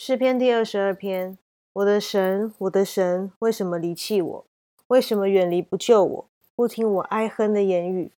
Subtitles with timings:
[0.00, 1.36] 诗篇第二十二篇，
[1.72, 4.44] 我的神，我的神，为什么离弃我？
[4.86, 6.26] 为什么远离不救我？
[6.54, 8.12] 不听我哀哼的言语？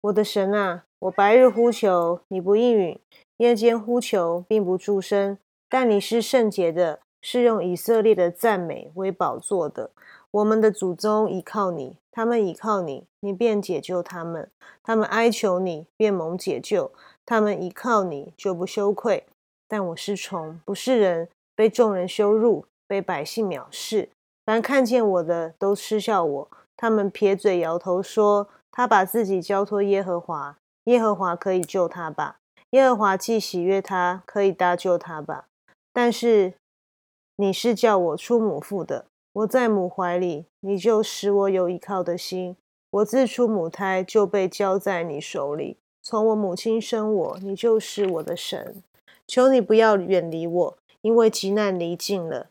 [0.00, 2.98] 我的神啊，我白日呼求，你不应允；
[3.36, 5.36] 夜间呼求，并不助声。
[5.68, 9.90] 但你是圣洁的，是用以色列的赞美为宝座的。
[10.30, 14.46] 我们的祖宗倚靠你，他们倚靠你，你便解救他们；
[14.82, 16.90] 他们哀求你，便蒙解救；
[17.26, 19.26] 他们倚靠你，就不羞愧。
[19.68, 24.08] 但我是虫，不是人，被众人羞辱，被百姓藐视。
[24.44, 26.48] 凡看见我的，都嗤笑我。
[26.76, 32.36] 他们撇嘴摇头说：“他把自己交托耶和华，耶和华可以救他吧？
[32.70, 35.46] 耶和华既喜悦他，可以搭救他吧？”
[35.92, 36.54] 但是
[37.36, 42.56] 你是叫我出母腹的，我在母怀里，你就使我有依靠的心。
[42.90, 48.82] 我自出母胎就被交在你手里，从我母亲生我，你就是我的神。
[49.26, 52.46] 求你不要远离我，因为急难离近了，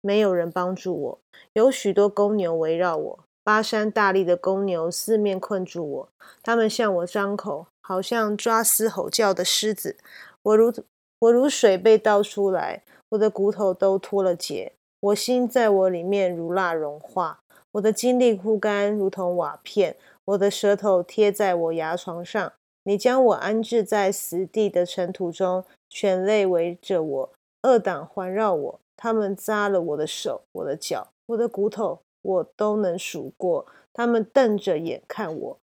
[0.00, 1.18] 没有人帮助我。
[1.52, 6.08] 有许多公牛围绕我，巴山大力的公牛四面困住我，
[6.42, 9.96] 他们向我张口，好像抓撕吼叫的狮子。
[10.42, 10.72] 我如
[11.20, 17.40] 我如水被倒出来，我的骨头都脱了节，我心在我里面如蜡融化，
[17.72, 22.52] 我的精力枯干如同瓦片，我的舌头贴在我牙床上。
[22.86, 25.64] 你将我安置在死地的尘土中。
[25.96, 27.30] 犬类围着我，
[27.62, 33.64] 恶党环绕我，他们扎了我的手、我的脚、我的骨头，我都能数过。
[33.92, 35.58] 他们瞪着眼看我，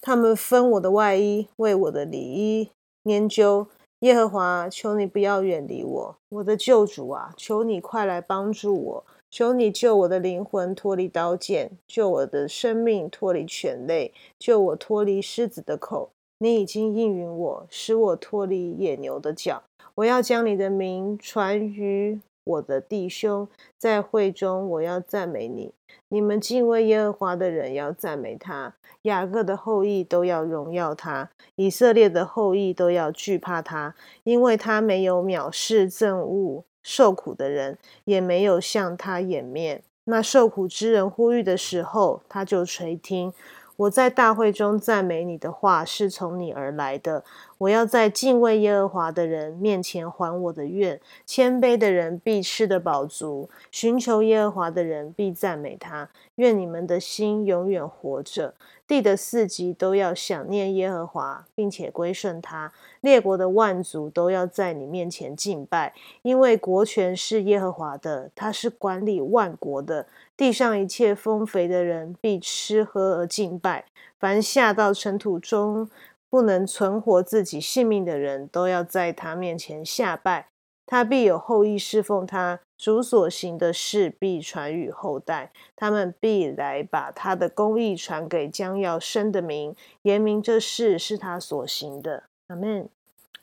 [0.00, 2.70] 他们分我的外衣，为我的里衣
[3.02, 3.66] 研究。
[4.00, 16.10] 耶和华，求你不要远离我，我的救主啊，求你快来帮助我，求你救我的灵魂脱离刀剑，救我的生命脱离犬类，救我脱离狮子的口。
[16.38, 19.62] 你已经应允我，使我脱离野牛的脚。
[19.96, 25.72] 我要将你的名传于我的弟兄，在会中我要赞美你。
[26.08, 33.94] 你们敬畏耶和华的人要赞美他，雅各的后裔都要荣耀他，以色列的后裔都要惧怕他，
[34.24, 39.82] 因为他没有藐视憎恶受苦的人，也没有向他掩面。
[40.04, 43.32] 那受苦之人呼吁的时候，他就垂听。
[43.76, 47.24] 我在大会中赞美你的话是从你而来的。
[47.58, 51.00] 我要在敬畏耶和华的人面前还我的愿。
[51.24, 56.08] 谦卑的人必吃得饱足，寻求耶和华的人必赞美他。
[56.36, 58.54] 愿你们的心永远活着。
[58.86, 62.70] 地的四极都要想念耶和华，并且归顺他。
[63.00, 70.06] 列国的万族都要在你面前敬拜，因为国权是耶和华的，他是管理万国的。
[70.36, 73.86] 地上一切丰肥的人必吃喝而敬拜。
[74.18, 75.88] 凡下到尘土中
[76.34, 80.48] 不能存活自己性命的人，都要在他面前下拜。
[80.84, 85.52] 他必有后裔侍奉他，主所行的事必传与后代。
[85.76, 92.24] 他们必来把他的公义传给将要生的民，言明这事是他所行的。
[92.48, 92.88] 阿门。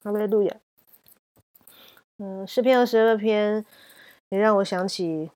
[0.04, 0.58] 哈利路亚。
[2.18, 3.66] 嗯，诗篇二十二篇
[4.28, 5.32] 也让我想起，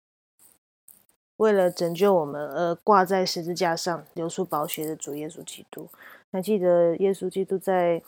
[1.37, 5.89] 为了拯救我们而挂在十字架上流出宝血的主耶稣基督。
[6.31, 8.01] 还记得耶稣基督在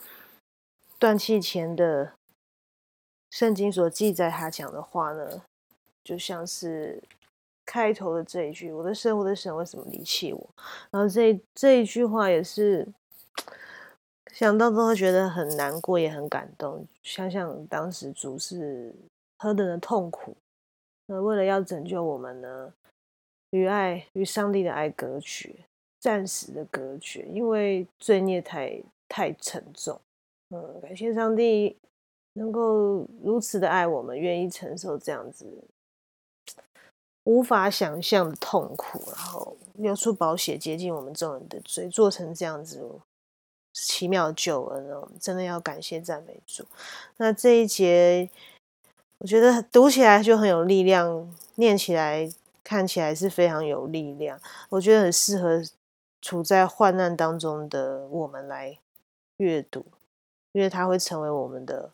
[1.00, 2.14] 断气前的。
[3.30, 5.44] 圣经所记载他讲的话呢，
[6.02, 7.04] 就像是
[7.66, 10.50] 开头的这一句：“我的神，我的神，为什么离弃我？”
[10.90, 12.88] 然后这这一句话也是
[14.32, 16.88] 想到都会觉得很难过，也很感动。
[17.04, 18.96] 想想当时主是
[19.38, 20.36] 何等的痛苦，
[21.08, 22.74] 那为了要拯救我们呢，
[23.52, 25.54] 与爱与上帝的爱隔绝，
[26.00, 30.00] 暂时的隔绝，因为罪孽太太沉重。
[30.50, 31.78] 嗯，感谢上帝。
[32.34, 35.44] 能够如此的爱我们，愿意承受这样子
[37.24, 42.80] 无法想象的痛苦，然后流出宝血接近我们众人的罪，做成这样子
[43.74, 45.10] 奇妙的救恩哦！
[45.20, 46.64] 真的要感谢赞美主。
[47.18, 48.30] 那这一节，
[49.18, 52.30] 我觉得读起来就很有力量，念起来
[52.68, 54.38] 看起来是非常有力量。
[54.68, 55.64] 我觉得很适合
[56.22, 58.78] 处在患难当中的我们来
[59.38, 59.86] 阅读，
[60.52, 61.92] 因为它会成为我们的。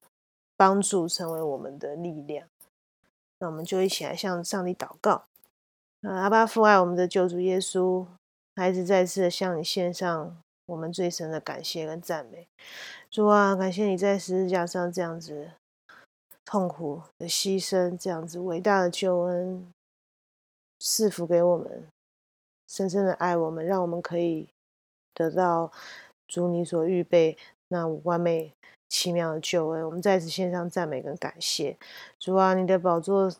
[0.56, 2.48] 帮助成为我们的力量，
[3.40, 5.24] 那我们就一起来向上帝祷告。
[6.04, 8.06] 阿巴父爱我们的救主耶稣，
[8.56, 10.38] 孩子再次向你献上
[10.68, 12.48] 我们最深的感谢跟赞美。
[13.10, 15.52] 主啊，感谢你在十字架上这样子
[16.46, 19.68] 痛苦的牺牲，这样子伟大的救恩
[20.84, 21.88] 赐福给我们，
[22.68, 24.50] 深深的爱我们，让我们可以
[25.14, 25.72] 得到
[26.28, 27.38] 主你所预备
[27.70, 28.54] 那完美。
[28.90, 29.84] 奇妙的救恩。
[29.84, 31.76] 我们在此献上赞美跟感谢，
[32.20, 33.32] 主啊，你的宝座。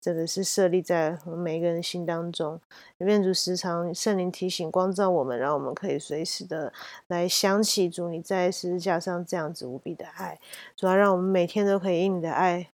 [0.00, 2.60] 真的是设立在我们每一个人心当中，
[2.98, 6.72] 愿主时常圣灵提醒光照我们，让我们可以随时的
[7.08, 10.38] 来想起主你在十字架上这样子无比的爱，
[10.76, 12.70] 主要让我们每天都可以因你的爱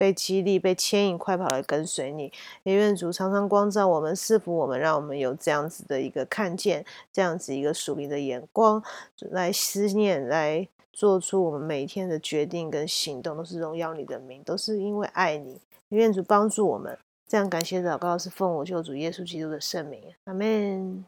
[0.00, 2.32] 被激励、被牵引，快跑来跟随你。
[2.62, 6.82] 也愿主常常光照我们、赐福我们，让我们有这样子的一个看见，
[7.12, 8.82] 这样子一个属灵的眼光
[9.18, 15.60] 来思念、来做出我们每一天的决定跟行动，都是荣耀你的名，都是因为爱你。
[15.90, 16.96] 愿主帮助我们，
[17.28, 21.04] 这样感谢祷告是奉我救主耶稣基督的圣名，阿门。